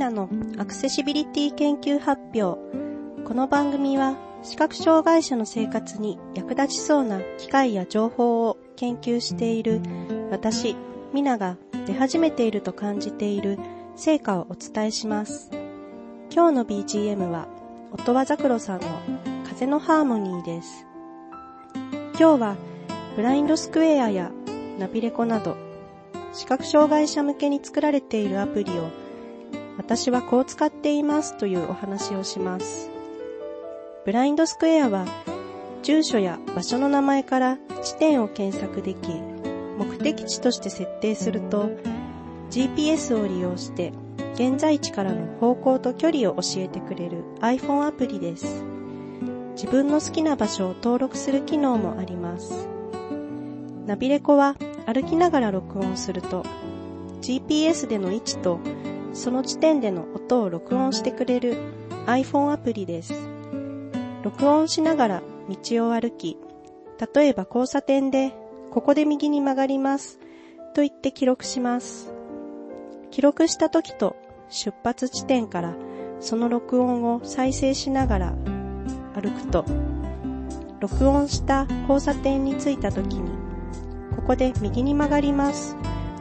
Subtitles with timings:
[0.00, 2.58] ナのアクセシビリティ研究発表。
[3.22, 9.82] この番組は視覚障害者の生活に役立ちそうな機械や情報を研究している
[10.30, 10.74] 私、
[11.12, 13.58] ミナが出始めていると感じている
[13.94, 15.50] 成果をお伝えします。
[16.30, 17.46] 今日の BGM は
[17.92, 18.86] 音羽ザクロさんの
[19.44, 20.86] 風のハーモニーです。
[22.18, 22.56] 今日は
[23.16, 24.30] ブラインドスクエアや
[24.78, 25.58] ナビレコなど
[26.32, 28.99] 視覚障害者向けに作られているアプリを
[29.80, 32.90] 私はこう使っていますというお話をします。
[34.04, 35.06] ブラインドスクエアは
[35.82, 39.08] 住所や場所の名前から地点を検索でき、
[39.78, 41.70] 目的地として設定すると
[42.50, 43.94] GPS を利用して
[44.34, 48.62] 現在地からの方向と距離を教えてくれる iPhone アプリです。
[49.52, 52.68] 自分の好きな場所を登録する機能もあります。
[53.86, 56.44] ナビレコは歩きながら録音すると
[57.22, 58.60] GPS での位置と
[59.12, 61.56] その地点での音を録音してくれる
[62.06, 63.14] iPhone アプリです。
[64.22, 66.36] 録音しながら道を歩き、
[67.14, 68.32] 例えば交差点で
[68.70, 70.18] ここで右に曲がります
[70.74, 72.12] と言って記録します。
[73.10, 74.16] 記録した時と
[74.48, 75.74] 出発地点から
[76.20, 78.34] その録音を再生しながら
[79.14, 79.64] 歩くと、
[80.80, 83.30] 録音した交差点に着いた時に
[84.16, 85.76] ここで右に曲がります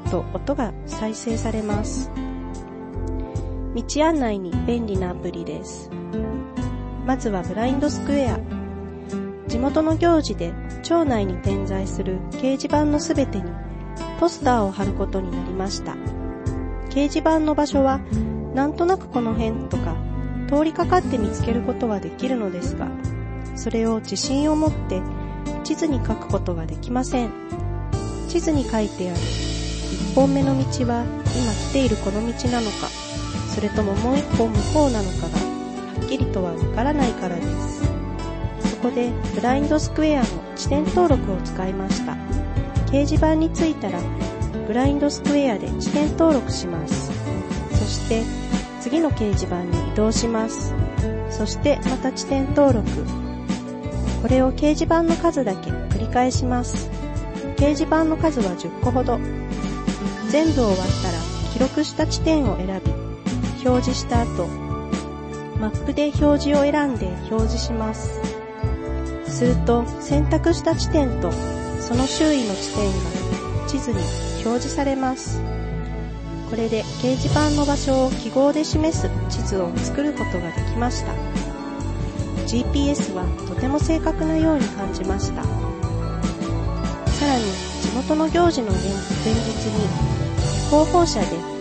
[0.09, 2.11] と音が再生されます。
[3.83, 5.89] 道案内に便利なアプリです。
[7.05, 8.39] まずはブラインドスクエア。
[9.47, 13.45] 地元の行事で町内に点在する掲示板のすべてに
[14.19, 15.93] ポスターを貼ることになりました。
[16.89, 18.01] 掲示板の場所は
[18.53, 19.95] なんとなくこの辺とか
[20.49, 22.89] 通りかかって見つけることはできるのですが、
[23.55, 25.01] それを自信を持って
[25.63, 27.31] 地図に書くことができません。
[28.27, 32.87] 地図に書いてある一本目の道は今来ているこの道なのか、
[33.53, 37.81] それとももう一本向こうなのかがはっきりとはわからないからです。
[38.69, 42.13] そこでブラインドスクエアの地点登録を使いました。
[42.87, 43.99] 掲示板に着いたら
[44.67, 47.11] ブラインドスクエアで地点登録します。
[47.71, 48.23] そして
[48.79, 50.73] 次の掲示板に移動します。
[51.29, 52.87] そしてまた地点登録。
[54.21, 56.89] これを掲示板の数だけ繰り返します。
[57.57, 59.19] 掲示板の数は10個ほど。
[60.29, 61.17] 全部終わったら
[61.53, 63.08] 記録した地点を選び、
[63.65, 64.47] 表示した後、
[65.59, 68.21] マップで表示を選んで表示します。
[69.27, 71.31] すると選択した地点と
[71.79, 73.97] その周囲の地点が地図に
[74.45, 75.41] 表示されます。
[76.49, 81.13] これで掲示板の場所を記号で示す地図を作ることができました。
[82.47, 85.43] GPS はとても正確なように感じました。
[85.43, 85.49] さ
[87.27, 87.43] らに
[87.81, 89.87] 地元の行事の前日に
[90.69, 91.58] 広報車で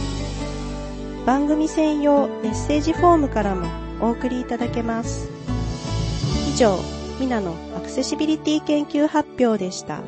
[1.26, 3.68] 番組専用メッセージフォームからも
[4.00, 5.28] お送りいただけます。
[6.48, 6.78] 以上、
[7.18, 10.00] ミナのアクセシビリティ研究発表でした。